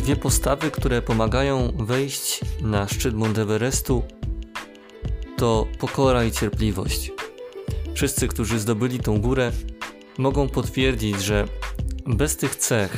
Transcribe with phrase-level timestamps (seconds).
[0.00, 4.02] Dwie postawy, które pomagają wejść na szczyt Monteverestu
[5.36, 7.12] to pokora i cierpliwość.
[7.94, 9.52] Wszyscy, którzy zdobyli tą górę,
[10.18, 11.44] mogą potwierdzić, że
[12.06, 12.96] bez tych cech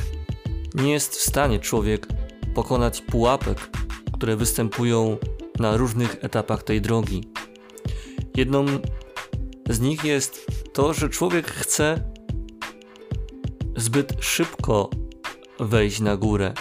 [0.74, 2.06] nie jest w stanie człowiek
[2.54, 3.70] pokonać pułapek,
[4.12, 5.16] które występują
[5.58, 7.24] na różnych etapach tej drogi.
[8.36, 8.66] Jedną
[9.70, 12.12] z nich jest to, że człowiek chce
[13.76, 14.90] zbyt szybko
[15.60, 16.54] wejść na górę.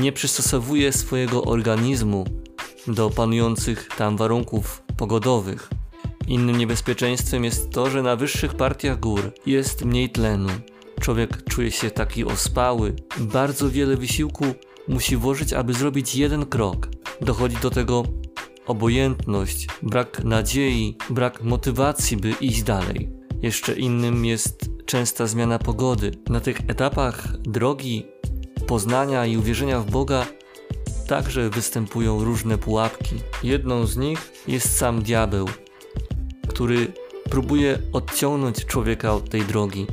[0.00, 2.24] Nie przystosowuje swojego organizmu
[2.86, 5.70] do panujących tam warunków pogodowych.
[6.26, 10.48] Innym niebezpieczeństwem jest to, że na wyższych partiach gór jest mniej tlenu.
[11.00, 12.96] Człowiek czuje się taki ospały.
[13.18, 14.44] Bardzo wiele wysiłku
[14.88, 16.88] musi włożyć, aby zrobić jeden krok.
[17.20, 18.04] Dochodzi do tego
[18.66, 23.10] obojętność, brak nadziei, brak motywacji, by iść dalej.
[23.42, 26.12] Jeszcze innym jest częsta zmiana pogody.
[26.28, 28.06] Na tych etapach drogi
[28.66, 30.26] poznania i uwierzenia w Boga
[31.06, 33.16] także występują różne pułapki.
[33.42, 35.48] Jedną z nich jest sam diabeł,
[36.48, 36.92] który
[37.30, 39.86] próbuje odciągnąć człowieka od tej drogi,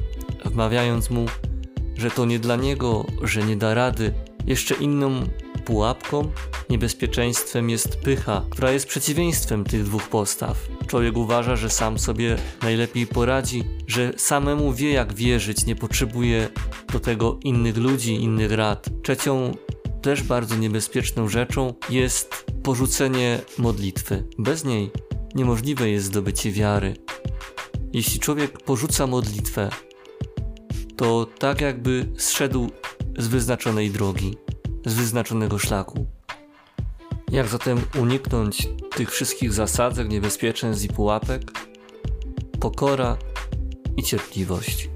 [0.46, 1.26] wmawiając mu,
[1.96, 4.14] że to nie dla niego, że nie da rady.
[4.46, 5.28] Jeszcze inną
[5.68, 6.32] pułapką,
[6.70, 10.58] niebezpieczeństwem jest pycha, która jest przeciwieństwem tych dwóch postaw.
[10.88, 16.50] Człowiek uważa, że sam sobie najlepiej poradzi, że samemu wie jak wierzyć, nie potrzebuje
[16.94, 18.90] do tego innych ludzi, innych rad.
[19.04, 19.52] Trzecią
[20.02, 24.24] też bardzo niebezpieczną rzeczą jest porzucenie modlitwy.
[24.38, 24.92] Bez niej
[25.36, 26.94] niemożliwe jest zdobycie wiary.
[27.94, 29.70] Jeśli człowiek porzuca modlitwę,
[30.98, 32.70] to tak jakby zszedł
[33.18, 34.38] z wyznaczonej drogi,
[34.88, 36.06] z wyznaczonego szlaku.
[37.32, 41.42] Jak zatem uniknąć tych wszystkich zasadzek, niebezpieczeństw i pułapek?
[42.60, 43.18] Pokora
[43.98, 44.90] i cierpliwość.